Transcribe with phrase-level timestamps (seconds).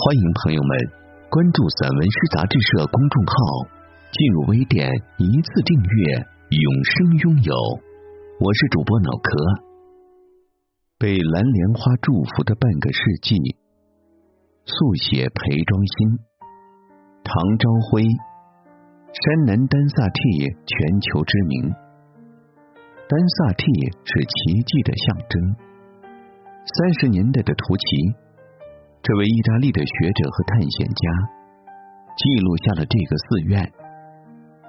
[0.00, 0.70] 欢迎朋友们
[1.28, 3.34] 关注散文诗杂志社公众号，
[4.14, 4.86] 进入微店
[5.18, 6.22] 一次订阅，
[6.54, 7.52] 永生拥有。
[8.38, 9.34] 我是主播脑壳。
[11.00, 13.34] 被蓝莲花祝福的半个世纪，
[14.66, 16.22] 速写裴庄心。
[17.26, 20.22] 唐朝辉，山南丹萨替
[20.62, 21.74] 全球知名。
[23.10, 23.66] 丹萨替
[24.06, 25.56] 是奇迹的象征。
[26.62, 28.27] 三十年代的图奇。
[29.02, 31.02] 这位意大利的学者和探险家
[32.16, 33.72] 记录下了这个寺院。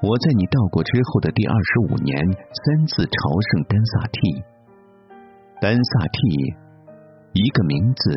[0.02, 3.18] 我在你到过之后的第二十五年，三次朝
[3.52, 4.44] 圣丹萨蒂。
[5.60, 6.56] 丹萨蒂，
[7.34, 8.12] 一个名字，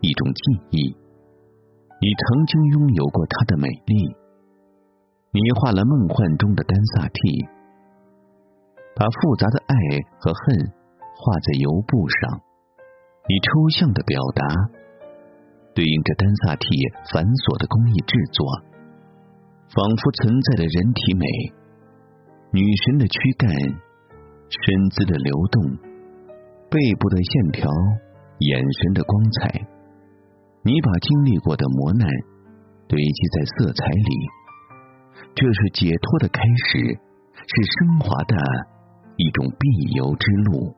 [0.00, 0.96] 一种记忆。
[2.00, 4.16] 你曾经拥有过它的美丽。
[5.30, 7.46] 你画了梦幻中的丹萨蒂，
[8.96, 9.74] 把复杂的爱
[10.18, 10.72] 和恨
[11.14, 12.40] 画在油布上。
[13.28, 14.81] 你抽象的表达。
[15.74, 16.68] 对应着丹萨蒂
[17.12, 18.44] 繁琐的工艺制作，
[19.72, 21.24] 仿佛存在的人体美、
[22.52, 23.48] 女神的躯干、
[24.52, 25.64] 身姿的流动、
[26.68, 27.64] 背部的线条、
[28.44, 29.64] 眼神的光彩。
[30.60, 32.06] 你把经历过的磨难
[32.86, 34.12] 堆积在色彩里，
[35.34, 36.78] 这是解脱的开始，
[37.32, 38.36] 是升华的
[39.16, 40.76] 一种必由之路。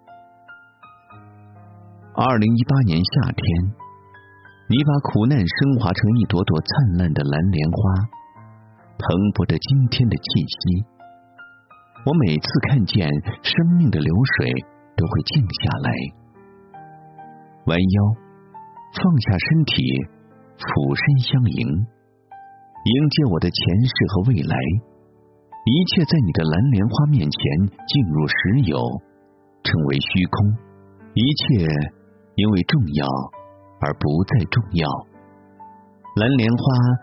[2.14, 3.83] 二零一八年夏天。
[4.66, 7.78] 你把苦难升华成一朵朵灿烂的蓝莲花，
[8.96, 9.04] 蓬
[9.36, 10.88] 勃着今天的气息。
[12.08, 13.04] 我每次看见
[13.44, 14.48] 生命的流水，
[14.96, 15.88] 都会静下来，
[17.68, 17.96] 弯腰，
[18.96, 19.84] 放下身体，
[20.56, 24.56] 俯身相迎，迎接我的前世和未来。
[25.64, 28.80] 一切在你的蓝莲花面前进入实有，
[29.60, 30.56] 成为虚空。
[31.12, 31.68] 一切
[32.36, 33.04] 因为重要。
[33.80, 34.88] 而不再重要。
[36.16, 36.62] 蓝莲花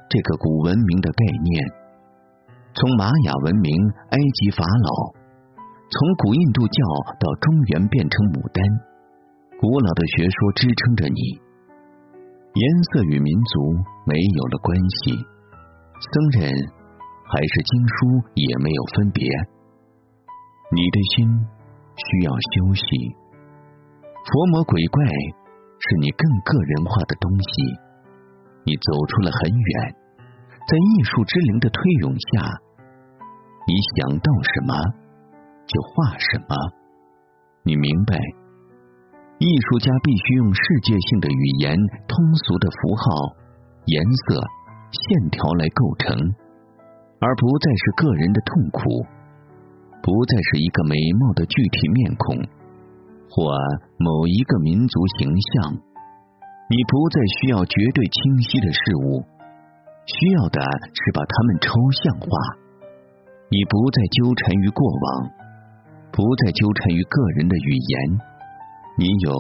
[0.10, 1.52] 这个古文明的概念，
[2.74, 3.76] 从玛雅文明、
[4.10, 4.90] 埃及法老，
[5.92, 6.80] 从古印度教
[7.20, 8.64] 到中原变成牡丹，
[9.60, 11.20] 古老的学说支撑着你。
[12.56, 13.76] 颜色与民族
[14.08, 15.16] 没有了关系，
[16.00, 16.52] 僧人
[17.28, 17.96] 还是经书
[18.36, 19.24] 也没有分别。
[20.72, 21.28] 你的心
[22.00, 23.12] 需要休息，
[24.24, 25.04] 佛魔鬼怪。
[25.82, 27.50] 是你更个人化的东西，
[28.66, 29.96] 你走出了很远，
[30.70, 32.46] 在艺术之灵的推涌下，
[33.66, 34.74] 你想到什么
[35.66, 36.54] 就画什么。
[37.64, 38.16] 你明白，
[39.40, 41.76] 艺术家必须用世界性的语言、
[42.08, 43.36] 通俗的符号、
[43.86, 44.42] 颜色、
[44.94, 46.14] 线条来构成，
[47.20, 48.82] 而不再是个人的痛苦，
[50.04, 52.61] 不再是一个美貌的具体面孔。
[53.32, 53.56] 或
[53.96, 55.80] 某一个民族形象，
[56.68, 59.24] 你不再需要绝对清晰的事物，
[60.04, 60.60] 需要的
[60.92, 61.72] 是把它们抽
[62.04, 62.28] 象化。
[63.48, 65.32] 你不再纠缠于过往，
[66.12, 68.20] 不再纠缠于个人的语言，
[69.00, 69.32] 你有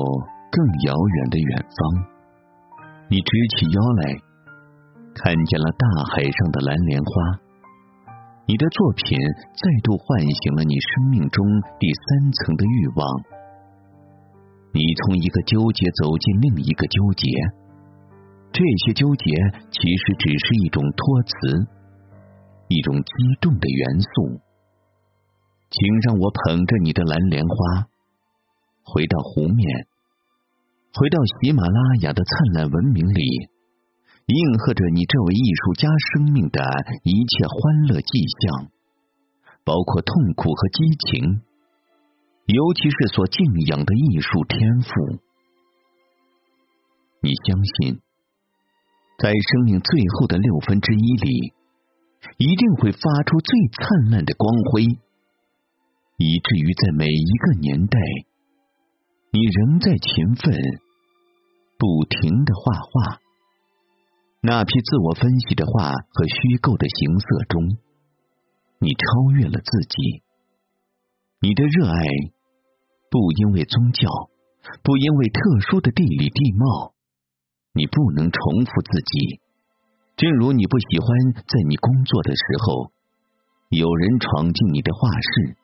[0.51, 1.77] 更遥远的远方。
[3.09, 4.15] 你直起腰来，
[5.15, 7.11] 看见了大海上的蓝莲花。
[8.47, 9.19] 你的作品
[9.51, 11.43] 再度唤醒了你生命中
[11.79, 13.40] 第三层的欲望。
[14.73, 17.27] 你从一个纠结走进另一个纠结，
[18.53, 19.25] 这些纠结
[19.69, 21.67] 其实只是一种托词，
[22.69, 23.11] 一种激
[23.41, 24.39] 动的元素。
[25.71, 27.87] 请让我捧着你的蓝莲花，
[28.83, 29.87] 回到湖面，
[30.93, 33.23] 回到喜马拉雅的灿烂文明里，
[34.25, 36.59] 应和着你这位艺术家生命的
[37.03, 38.71] 一切欢乐迹象，
[39.63, 41.41] 包括痛苦和激情。
[42.51, 44.89] 尤其是所敬仰的艺术天赋，
[47.21, 48.01] 你相信，
[49.17, 51.53] 在生命最后的六分之一里，
[52.37, 54.83] 一定会发出最灿烂的光辉，
[56.17, 57.97] 以至于在每一个年代，
[59.31, 60.53] 你仍在勤奋、
[61.77, 63.21] 不停的画画。
[64.41, 67.77] 那批自我分析的画和虚构的形色中，
[68.79, 70.23] 你超越了自己。
[71.43, 72.03] 你的热爱，
[73.11, 74.07] 不因为宗教，
[74.81, 76.93] 不因为特殊的地理地貌，
[77.73, 79.41] 你不能重复自己，
[80.15, 82.91] 正如你不喜欢在你工作的时候
[83.67, 85.57] 有人闯进你的画室，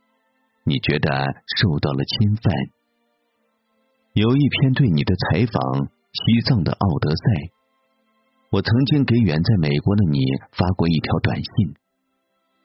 [0.65, 1.09] 你觉得
[1.55, 2.53] 受到了侵犯。
[4.11, 7.23] 有一篇对你的采访，西藏的奥德赛。
[8.50, 10.19] 我曾经给远在美国的你
[10.51, 11.75] 发过一条短信。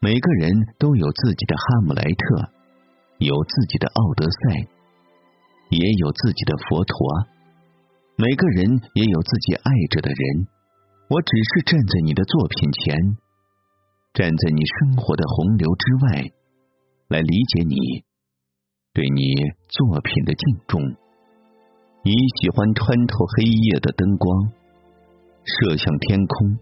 [0.01, 2.52] 每个人都有自己的哈姆莱特，
[3.23, 4.67] 有自己的奥德赛，
[5.71, 6.97] 也有自己的佛陀。
[8.17, 10.49] 每个人也有自己爱着的人。
[11.09, 12.97] 我只是站在你的作品前，
[14.15, 16.33] 站在你生活的洪流之外，
[17.09, 18.03] 来理解你，
[18.93, 19.35] 对你
[19.69, 20.81] 作品的敬重。
[22.03, 24.53] 你喜欢穿透黑夜的灯光。
[25.45, 26.59] 射向天空，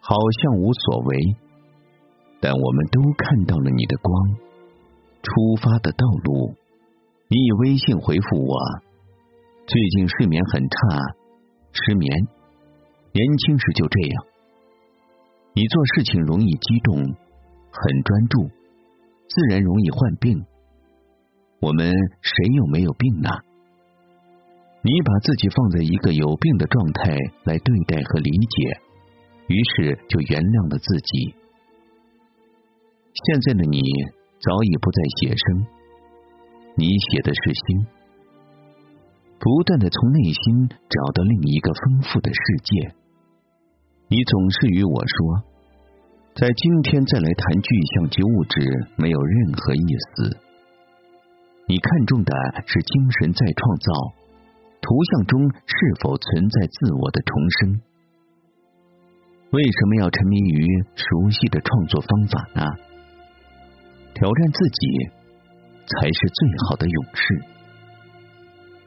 [0.00, 1.16] 好像无所谓，
[2.40, 4.47] 但我们都看到了你的光。
[5.22, 6.54] 出发的道路，
[7.28, 8.56] 你以微信回复我。
[9.66, 10.76] 最近睡眠很差，
[11.72, 12.28] 失眠。
[13.12, 14.24] 年轻时就这样。
[15.54, 18.48] 你做事情容易激动，很专注，
[19.28, 20.46] 自然容易患病。
[21.60, 21.90] 我们
[22.22, 23.28] 谁又没有病呢？
[24.80, 28.80] 你把自己放在一个有病的状态来对待和理解，
[29.48, 31.34] 于是就原谅了自己。
[33.12, 33.82] 现在的你
[34.40, 35.66] 早已不再写生，
[36.76, 37.86] 你写的是心，
[39.40, 42.94] 不断的从内心找到另一个丰富的世界。
[44.08, 45.42] 你总是与我说，
[46.34, 50.38] 在今天再来谈具象及物质没有任何意思。
[51.66, 52.32] 你看重的
[52.64, 54.14] 是精神再创造。
[54.80, 57.82] 图像中是否存在自我的重生？
[59.50, 62.87] 为什么要沉迷于熟悉的创作方法呢？
[64.18, 64.80] 挑战自己
[65.86, 67.22] 才是最好的勇士。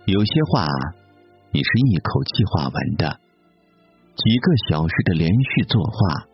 [0.04, 0.68] 有些话
[1.52, 3.18] 你是一口气画完的，
[4.18, 6.28] 几个小时的连续作画。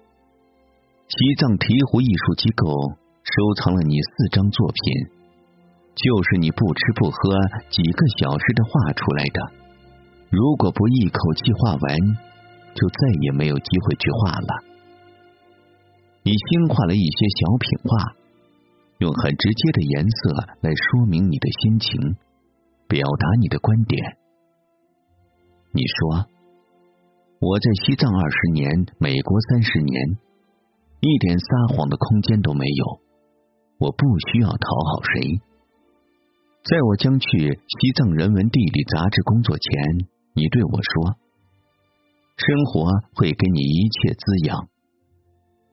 [1.10, 2.66] 西藏鹈鹕艺术机构
[3.22, 5.14] 收藏了你四张作品。
[5.94, 7.38] 就是你不吃不喝
[7.70, 9.40] 几个小时的画出来的，
[10.30, 11.86] 如果不一口气画完，
[12.74, 14.52] 就再也没有机会去画了。
[16.22, 18.14] 你新画了一些小品画，
[19.00, 20.18] 用很直接的颜色
[20.62, 22.16] 来说明你的心情，
[22.88, 24.18] 表达你的观点。
[25.72, 26.26] 你说
[27.40, 30.18] 我在西藏二十年，美国三十年，
[31.02, 33.00] 一点撒谎的空间都没有，
[33.78, 35.42] 我不需要讨好谁。
[36.64, 41.16] 在我将去西藏人文地理杂志工作前，你对我说
[42.36, 44.68] ：“生活会给你一切滋养，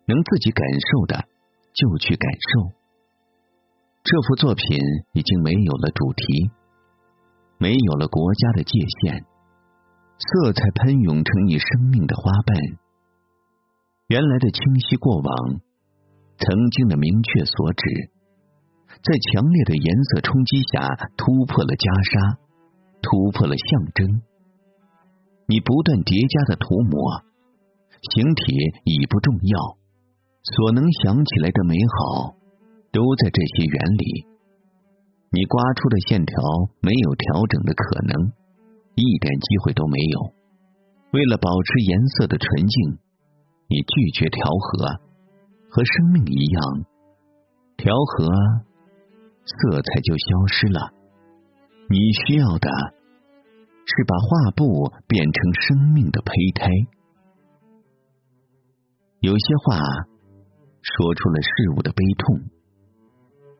[0.05, 1.25] 能自己感受的
[1.73, 2.77] 就去感受。”
[4.05, 4.77] 这幅作品
[5.15, 6.51] 已经没有了主题，
[7.56, 9.25] 没有了国家的界限，
[10.19, 12.55] 色彩喷涌成你生命的花瓣。
[14.09, 15.61] 原来的清晰过往，
[16.37, 18.11] 曾经的明确所指。
[19.03, 20.85] 在强烈的颜色冲击下，
[21.17, 22.37] 突破了袈裟，
[23.01, 24.21] 突破了象征。
[25.49, 27.25] 你不断叠加的涂抹，
[28.12, 28.53] 形体
[28.85, 29.79] 已不重要，
[30.45, 32.37] 所能想起来的美好，
[32.94, 34.31] 都在这些原理。
[35.35, 36.38] 你刮出的线条
[36.79, 38.31] 没有调整的可能，
[38.94, 40.32] 一点机会都没有。
[41.11, 42.99] 为了保持颜色的纯净，
[43.67, 45.03] 你拒绝调和，
[45.69, 46.86] 和生命一样，
[47.77, 48.31] 调和。
[49.44, 50.94] 色彩就消失了。
[51.91, 52.70] 你需要的
[53.84, 56.70] 是把画布变成生命的胚胎。
[59.20, 59.77] 有些话
[60.81, 62.41] 说出了事物的悲痛，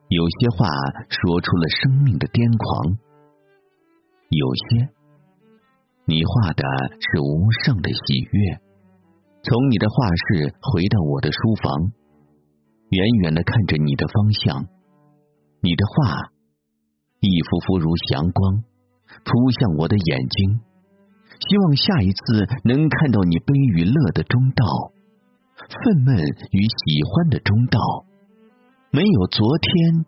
[0.09, 0.69] 有些话
[1.09, 2.99] 说出了生命的癫狂，
[4.29, 4.93] 有些
[6.05, 6.63] 你画的
[7.01, 8.61] 是无上的喜悦。
[9.43, 11.93] 从你的画室回到我的书房，
[12.91, 14.69] 远远的看着你的方向。
[15.65, 16.33] 你的画
[17.21, 18.63] 一幅幅如祥光
[19.25, 20.61] 扑向我的眼睛，
[21.49, 24.65] 希望下一次能看到你悲与乐的中道，
[25.57, 26.13] 愤懑
[26.53, 27.81] 与喜欢的中道，
[28.95, 30.07] 没有昨天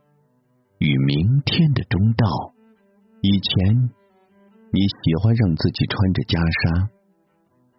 [0.78, 2.55] 与明天的中道。
[3.21, 3.90] 以前
[4.71, 6.87] 你喜欢让自己穿着袈裟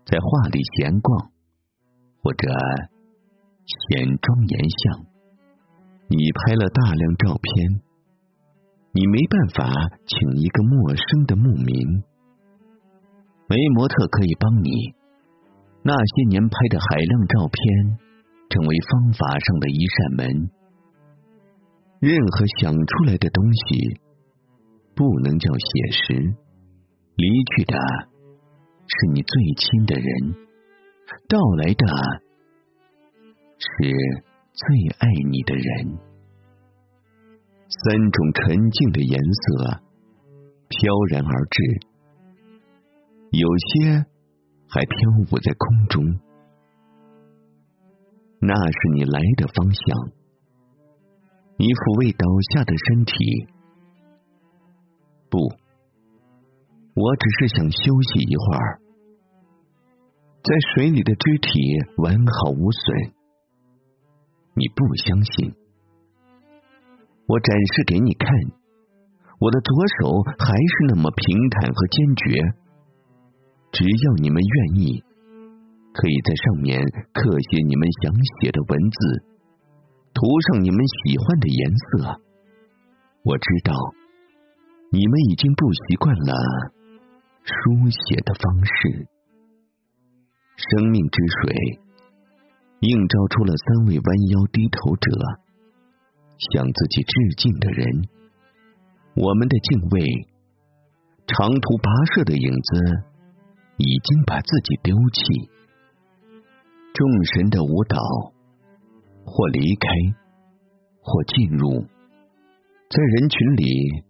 [0.04, 1.32] 在画里闲逛，
[2.20, 2.52] 或者
[3.88, 5.08] 显庄严相。
[6.12, 7.80] 你拍了大量照片，
[8.92, 9.64] 你没办法
[10.12, 12.04] 请一个陌生的牧民，
[13.48, 14.92] 没模特可以帮你。
[15.88, 17.96] 那些年拍的海量照片，
[18.52, 20.52] 成为方法上的一扇门。
[22.00, 24.00] 任何想出来的东西，
[24.96, 26.36] 不能叫写实。
[27.16, 27.76] 离去的
[28.86, 30.36] 是你最亲的人，
[31.28, 31.88] 到来的
[33.58, 33.68] 是
[34.54, 35.98] 最爱你的人。
[37.68, 39.82] 三种纯净的颜色
[40.70, 41.80] 飘然而至，
[43.32, 44.06] 有些
[44.70, 44.96] 还飘
[45.32, 46.20] 舞在空中。
[48.40, 50.17] 那是你来的方向。
[51.58, 53.50] 你抚慰倒下的身体。
[55.30, 55.42] 不，
[56.94, 58.80] 我只是想休息一会儿。
[60.46, 61.50] 在水里的肢体
[61.98, 63.12] 完好无损。
[64.54, 65.54] 你不相信？
[67.26, 68.30] 我展示给你看，
[69.42, 72.54] 我的左手还是那么平坦和坚决。
[73.74, 75.04] 只要你们愿意，
[75.92, 76.80] 可以在上面
[77.12, 79.26] 刻写你们想写的文字，
[80.18, 82.22] 涂上你们喜欢的颜色。
[83.22, 83.74] 我知道
[84.92, 86.34] 你们已经不习惯了
[87.44, 89.08] 书写的方式。
[90.58, 91.80] 生命之水
[92.80, 95.12] 映照出了三位弯腰低头者，
[96.50, 98.10] 向自己致敬的人。
[99.14, 100.02] 我们的敬畏，
[101.28, 103.04] 长途跋涉的影子
[103.78, 105.52] 已经把自己丢弃。
[106.94, 108.02] 众神的舞蹈，
[109.30, 109.88] 或离开，
[111.02, 111.82] 或进入，
[112.90, 114.04] 在人群里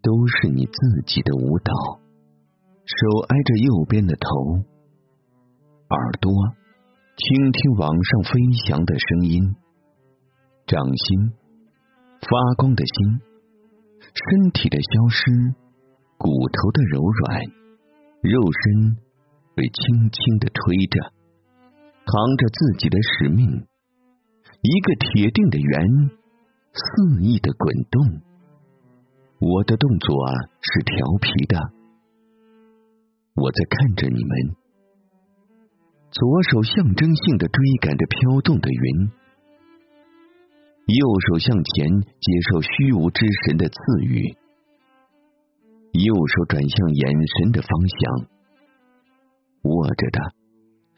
[0.00, 1.74] 都是你自己的舞蹈。
[2.86, 4.30] 手挨着右边的头。
[5.90, 6.32] 耳朵
[7.16, 8.30] 倾听往上飞
[8.66, 9.56] 翔的声音，
[10.66, 11.32] 掌心
[12.22, 13.20] 发光的心，
[14.14, 15.54] 身体的消失，
[16.16, 17.42] 骨头的柔软，
[18.22, 18.96] 肉身
[19.54, 21.12] 被轻轻的推着，
[22.06, 23.67] 扛着自己的使命，
[24.68, 26.10] 一个铁定的圆，
[26.74, 28.20] 肆意的滚动。
[29.40, 30.28] 我的动作
[30.60, 31.56] 是调皮的，
[33.32, 34.56] 我在看着你们。
[36.10, 39.10] 左手象征性的追赶着飘动的云，
[40.84, 44.36] 右手向前接受虚无之神的赐予，
[45.92, 48.28] 右手转向眼神的方向，
[49.62, 50.20] 握着的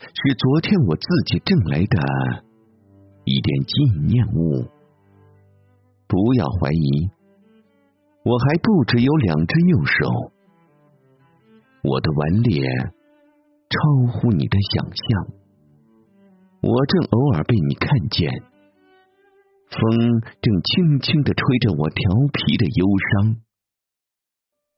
[0.00, 2.49] 是昨天我自己挣来的
[3.24, 4.66] 一点纪念物。
[6.06, 7.10] 不要怀疑，
[8.24, 10.32] 我还不只有两只右手，
[11.82, 12.62] 我的顽劣。
[13.72, 13.78] 超
[14.12, 15.28] 乎你的想象，
[16.60, 18.42] 我正偶尔被你看见，
[19.70, 23.36] 风正轻轻的吹着我调皮的忧伤。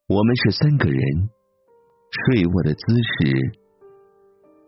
[0.09, 1.01] 我们是三个人，
[2.27, 3.33] 睡卧的姿势，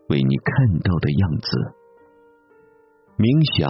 [0.08, 1.75] 为你看到的样子。
[3.16, 3.64] 冥想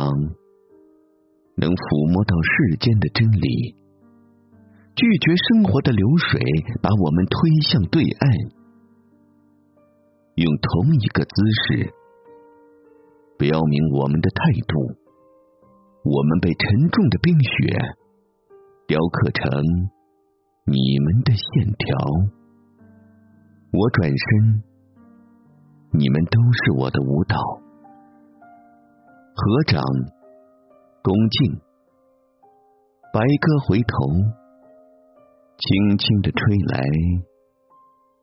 [1.54, 3.78] 能抚摸到世间的真理，
[4.98, 6.42] 拒绝生活的流水，
[6.82, 7.36] 把我们推
[7.70, 8.26] 向对岸。
[10.34, 11.94] 用同一个姿势
[13.38, 14.98] 标明我们的态度。
[16.02, 17.78] 我们被沉重的冰雪
[18.86, 19.50] 雕刻成
[20.66, 21.98] 你们的线条。
[23.72, 24.62] 我转身，
[25.94, 27.65] 你们都是我的舞蹈。
[29.36, 29.82] 合掌，
[31.02, 31.60] 恭敬。
[33.12, 34.08] 白鸽回头，
[35.58, 36.40] 轻轻的吹
[36.72, 36.80] 来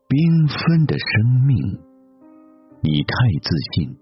[0.09, 1.53] 缤纷的生命。
[2.81, 3.13] 你太
[3.45, 3.93] 自信，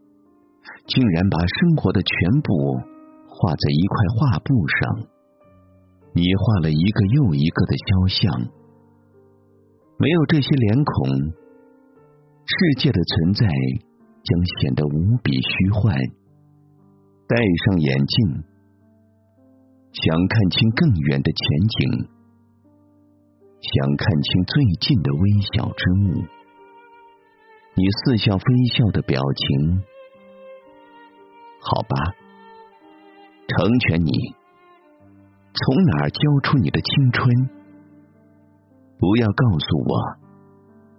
[0.87, 2.79] 竟然把生活的全部
[3.27, 4.79] 画在一块画布上。
[6.15, 8.47] 你画了一个又一个的肖像，
[9.99, 11.09] 没有这些脸孔，
[12.47, 13.45] 世界的存在
[14.23, 15.93] 将显得无比虚幻。
[17.31, 18.43] 戴上眼镜，
[19.93, 22.09] 想看清更远的前景，
[23.61, 26.25] 想看清最近的微小之物。
[27.75, 28.43] 你似笑非
[28.75, 29.81] 笑的表情，
[31.61, 31.95] 好吧，
[33.47, 34.11] 成全你。
[35.53, 37.49] 从哪儿交出你的青春？
[38.99, 40.17] 不要告诉我，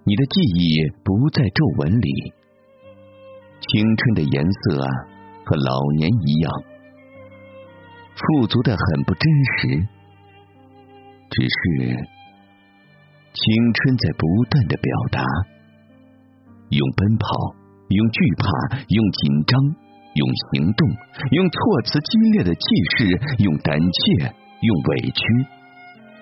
[0.05, 2.33] 你的记忆不在皱纹里。
[3.61, 4.89] 青春的颜色啊
[5.45, 6.53] 和老年一样，
[8.15, 9.25] 富足的很不真
[9.59, 9.89] 实。
[11.31, 11.97] 只是
[13.33, 15.25] 青春在不断的表达。
[16.69, 17.27] 用奔跑，
[17.89, 19.61] 用惧怕，用紧张，
[20.15, 20.89] 用行动，
[21.33, 22.61] 用措辞激烈的气
[22.97, 25.21] 势，用胆怯，用委屈，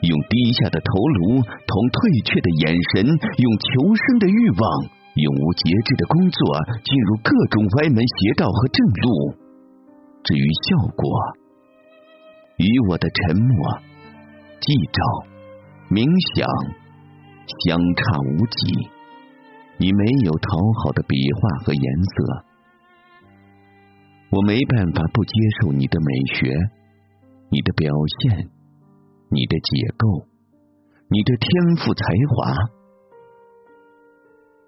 [0.03, 6.41] 用低下的头颅同退却的眼神，用求生的欲望，永无节制的工作，
[6.85, 9.37] 进入各种歪门邪道和正路。
[10.25, 11.05] 至于效果，
[12.59, 13.79] 与我的沉默、
[14.61, 15.01] 记照、
[15.89, 16.05] 冥
[16.37, 16.45] 想
[17.65, 18.89] 相差无几。
[19.79, 22.45] 你没有讨好的笔画和颜色，
[24.31, 26.53] 我没办法不接受你的美学，
[27.49, 28.51] 你的表现，
[29.31, 30.29] 你的解构，
[31.09, 32.80] 你的天赋才华。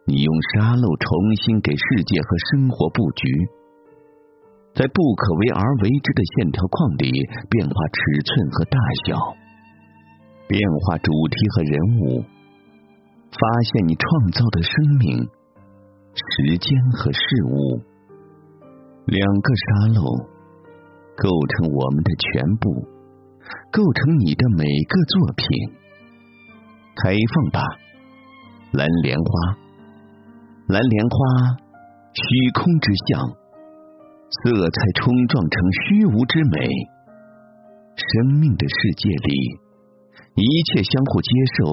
[0.04, 3.23] 你用沙漏重新给世界和生活布局，
[4.75, 7.11] 在不可为而为之的线条框里
[7.49, 9.16] 变化尺寸和大小，
[10.49, 12.25] 变化主题和人物，
[13.30, 15.28] 发现你创造的生命、
[16.14, 17.80] 时间和事物。
[19.06, 20.02] 两个沙漏
[21.16, 22.71] 构成我们的全部，
[23.71, 25.47] 构成你的每个作品。
[26.97, 27.62] 开放吧，
[28.73, 29.59] 蓝莲花，
[30.72, 31.18] 蓝莲花，
[32.14, 36.64] 虚空之象，色彩冲撞成虚无之美。
[37.92, 39.60] 生命的世界里，
[40.34, 41.68] 一切相互接受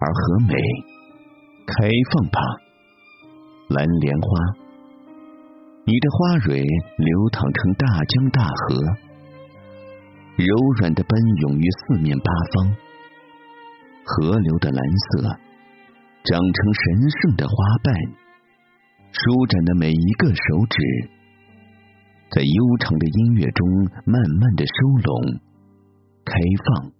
[0.00, 0.54] 而和美。
[1.68, 2.40] 开放吧，
[3.68, 4.28] 蓝莲花。
[5.84, 6.66] 你的花蕊
[6.98, 8.74] 流淌成大江大河，
[10.34, 12.76] 柔软的奔涌于四面八方。
[14.04, 15.22] 河流的蓝色
[16.24, 17.94] 长成神圣的花瓣，
[19.12, 21.10] 舒展的每一个手指，
[22.30, 23.68] 在悠长的音乐中
[24.06, 24.72] 慢慢的收
[25.04, 25.40] 拢、
[26.24, 26.32] 开
[26.64, 26.92] 放。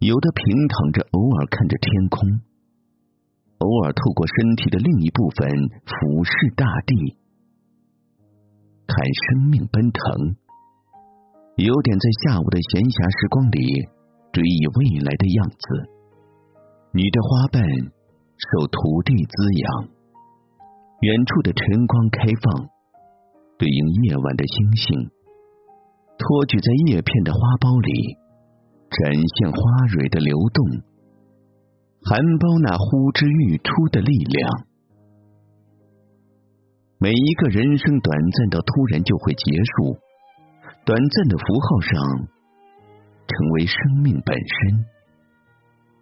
[0.00, 2.40] 有的平躺着，偶尔看着天空。
[3.58, 5.48] 偶尔透过身体的另一部分
[5.86, 7.16] 俯视大地，
[8.88, 10.36] 看生命奔腾，
[11.56, 13.86] 有点在下午的闲暇时光里
[14.32, 15.62] 追忆未来的样子。
[16.92, 19.99] 你的花瓣受土地滋养，
[21.00, 22.68] 远处的晨光开放，
[23.56, 25.10] 对应夜晚的星星，
[26.18, 28.18] 托举在叶片的花苞里，
[28.92, 30.60] 展现花蕊的流动。
[32.04, 34.66] 含苞那呼之欲出的力量。
[36.98, 39.96] 每一个人生短暂到突然就会结束，
[40.84, 42.28] 短暂的符号上
[43.24, 44.84] 成为生命本身，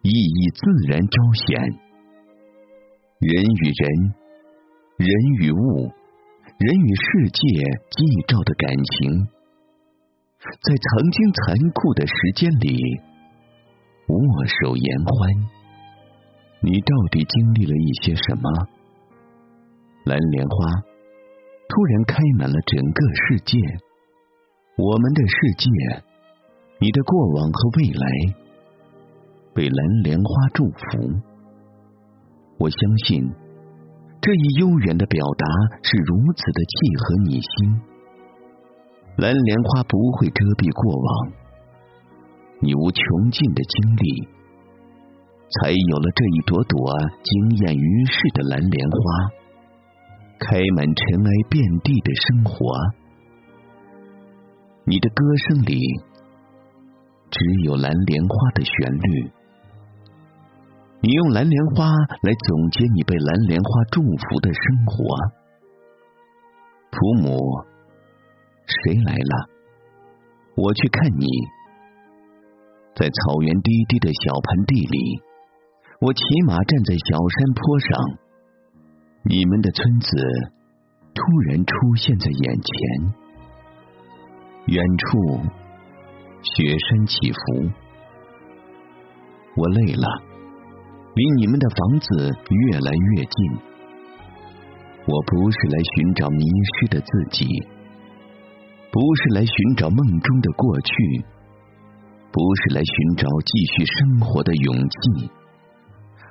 [0.03, 1.87] 意义自然彰显。
[3.23, 4.15] 人与人，
[4.99, 5.09] 人
[5.39, 5.93] 与物，
[6.59, 7.41] 人与世界
[7.89, 9.29] 寄照的感情，
[10.41, 13.01] 在曾经残酷的时间里
[14.09, 15.31] 握手言欢。
[16.63, 18.51] 你到底经历了一些什么？
[20.05, 20.83] 蓝莲花
[21.69, 23.57] 突然开满了整个世界，
[24.79, 25.71] 我们的世界，
[26.81, 28.35] 你的过往和未来，
[29.55, 31.23] 被蓝莲花祝福。
[32.59, 33.31] 我相信
[34.21, 35.47] 这一悠远的表达
[35.83, 37.81] 是如此的契合你心。
[39.17, 41.33] 蓝莲花不会遮蔽过往，
[42.61, 44.29] 你无穷尽的经历。
[45.49, 46.77] 才有了这一朵朵
[47.25, 48.99] 惊艳于世的蓝莲花，
[50.39, 52.53] 开满尘埃遍地的生活。
[54.85, 55.81] 你的歌声里
[57.31, 59.33] 只有蓝莲花的旋律。
[61.01, 61.91] 你用蓝莲花
[62.23, 65.17] 来总结你被蓝莲花祝福的生活。
[66.91, 67.39] 普母，
[68.67, 69.49] 谁来了？
[70.57, 71.27] 我去看你，
[72.97, 75.23] 在草原低低的小盆地里。
[76.01, 78.19] 我骑马站在小山坡上，
[79.25, 80.09] 你们的村子
[81.15, 83.15] 突然出现在眼前。
[84.67, 85.41] 远处
[86.43, 87.71] 雪山起伏，
[89.57, 90.23] 我累了，
[91.19, 92.07] 离你们的房子
[92.49, 93.59] 越来越近。
[95.03, 97.45] 我不是来寻找迷失的自己，
[98.93, 100.93] 不是来寻找梦中的过去，
[102.31, 105.31] 不是来寻找继续生活的勇气。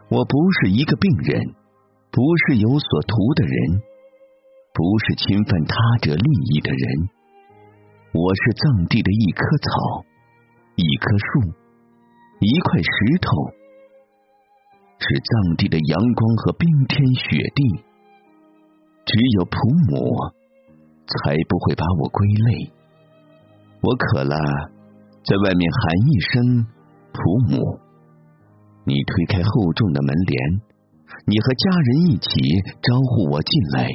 [0.07, 1.41] 我不是一个病人，
[2.09, 3.81] 不是有所图的人，
[4.71, 7.09] 不是侵犯他者利益的人。
[8.13, 10.05] 我是藏地的一棵草，
[10.77, 11.51] 一棵树，
[12.39, 13.27] 一块石头，
[14.99, 17.83] 是藏地的阳光和冰天雪地。
[19.05, 19.57] 只有普
[19.89, 20.17] 母
[21.07, 22.71] 才不会把我归类。
[23.81, 24.35] 我渴了，
[25.23, 26.67] 在外面喊一声
[27.13, 27.79] “普母”。
[28.83, 30.61] 你推开厚重的门帘，
[31.25, 32.29] 你和家人一起
[32.81, 33.87] 招呼我进来。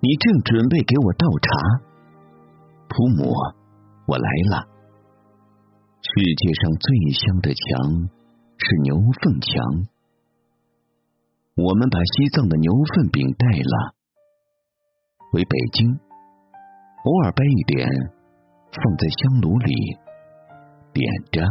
[0.00, 1.50] 你正准备给我倒茶，
[2.88, 3.32] 普母，
[4.06, 4.68] 我来了。
[6.02, 8.10] 世界上最香的墙
[8.64, 9.50] 是牛粪墙。
[11.54, 13.94] 我们把西藏的牛粪饼带了
[15.30, 15.98] 回北京，
[17.04, 17.88] 偶尔掰一点
[18.70, 19.74] 放在香炉里
[20.92, 21.42] 点着。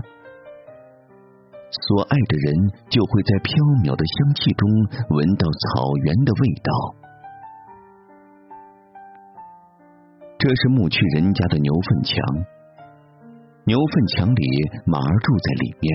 [1.71, 4.67] 所爱的人就会在飘渺的香气中
[5.15, 6.71] 闻到草原的味道。
[10.37, 12.17] 这是牧区人家的牛粪墙，
[13.65, 14.43] 牛粪墙里
[14.85, 15.85] 马儿住在里边，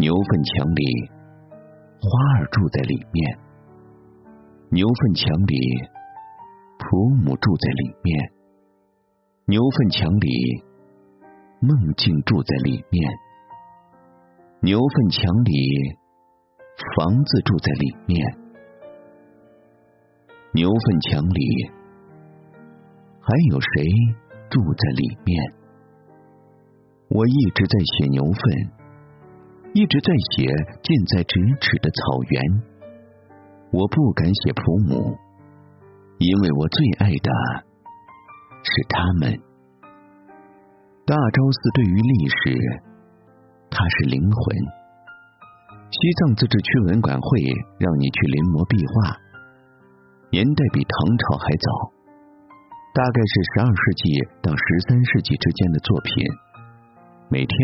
[0.00, 1.10] 牛粪墙里
[1.98, 3.38] 花儿住在里面，
[4.70, 5.58] 牛粪墙里
[6.78, 8.30] 仆母住在里面，
[9.46, 10.62] 牛粪墙里
[11.58, 13.10] 梦境住在里面，
[14.62, 15.98] 牛粪墙里
[16.94, 18.38] 房子住在里面，
[20.54, 21.72] 牛粪墙里。
[23.20, 23.84] 还有谁
[24.48, 25.36] 住在里面？
[27.10, 28.42] 我一直在写牛粪，
[29.74, 30.48] 一直在写
[30.82, 32.40] 近在咫尺的草原。
[33.70, 35.12] 我不敢写普姆，
[36.16, 37.28] 因为我最爱的
[38.64, 39.36] 是他们。
[41.04, 42.34] 大昭寺对于历史，
[43.68, 44.56] 它是灵魂。
[45.88, 47.28] 西藏自治区文管会
[47.78, 49.16] 让你去临摹壁画，
[50.32, 51.68] 年代比唐朝还早。
[52.96, 54.02] 大概是十二世纪
[54.42, 56.24] 到十三世纪之间的作品，
[57.30, 57.56] 每天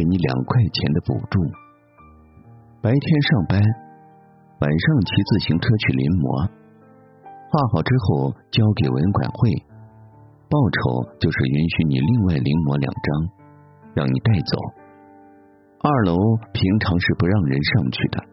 [0.00, 1.36] 给你两块钱的补助。
[2.80, 6.48] 白天上班，晚上骑自行车去临摹，
[7.52, 9.52] 画好之后交给文管会，
[10.48, 10.80] 报酬
[11.20, 13.08] 就是允许你另外临摹两张，
[13.92, 14.56] 让你带走。
[15.84, 16.16] 二楼
[16.56, 18.24] 平常是不让人上去的，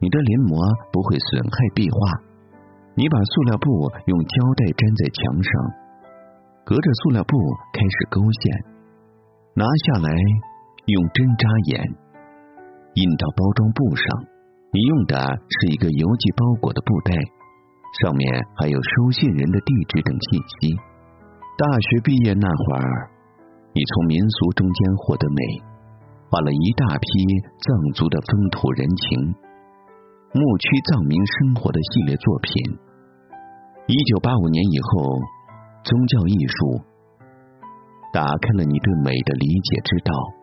[0.00, 0.56] 你的临摹
[0.88, 2.24] 不会损害壁画。
[2.96, 3.68] 你把塑料布
[4.08, 5.52] 用胶带粘在墙上，
[6.64, 7.36] 隔着塑料布
[7.76, 8.48] 开始勾线，
[9.52, 10.16] 拿下来
[10.88, 11.84] 用针扎眼，
[12.94, 14.04] 印到包装布上。
[14.72, 17.12] 你用的是一个邮寄包裹的布袋，
[18.00, 18.24] 上面
[18.56, 20.72] 还有收信人的地址等信息。
[21.60, 23.10] 大学毕业那会儿，
[23.74, 25.40] 你从民俗中间获得美，
[26.30, 27.06] 画了一大批
[27.60, 29.34] 藏族的风土人情、
[30.32, 32.78] 牧区藏民生活的系列作品。
[33.88, 35.20] 一九八五年以后，
[35.84, 36.80] 宗教艺术
[38.12, 40.37] 打开了你对美的理解之道。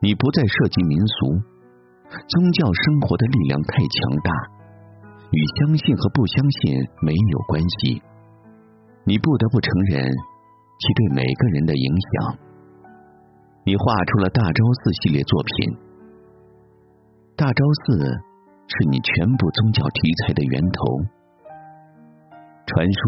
[0.00, 1.42] 你不再涉及民俗，
[2.06, 4.30] 宗教生活的力量太强大，
[5.32, 8.00] 与相信和不相信没有关系。
[9.02, 10.06] 你不得不承认
[10.78, 12.38] 其对每个人的影响。
[13.64, 15.76] 你画出了大昭寺系列作品。
[17.34, 17.98] 大昭寺
[18.68, 20.78] 是你全部宗教题材的源头。
[22.66, 23.02] 传说，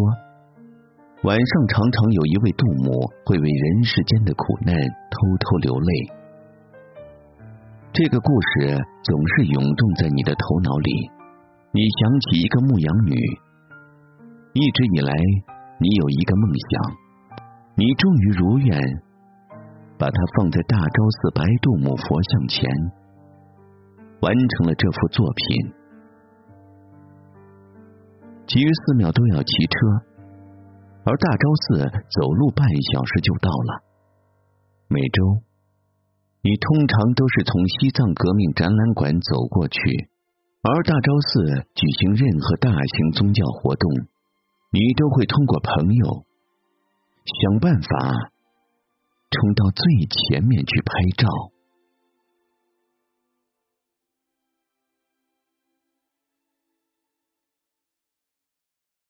[1.23, 6.20] 晚上常常有一位杜母会为人世间的苦难偷偷流泪。
[7.93, 11.11] 这个故事总是涌动在你的头脑里。
[11.73, 13.15] 你想起一个牧羊女，
[14.53, 15.13] 一直以来
[15.79, 16.97] 你有一个梦想，
[17.75, 18.79] 你终于如愿，
[19.99, 22.71] 把它放在大昭寺白度母佛像前，
[24.21, 25.73] 完成了这幅作品。
[28.47, 29.79] 其余寺庙都要骑车，
[31.05, 33.83] 而大昭寺走路半小时就到了。
[34.87, 35.43] 每周，
[36.43, 40.09] 你通常都是从西藏革命展览馆走过去，
[40.63, 43.91] 而大昭寺举行任何大型宗教活动，
[44.73, 46.25] 你都会通过朋友
[47.25, 48.33] 想办法
[49.31, 51.29] 冲到最前面去拍照。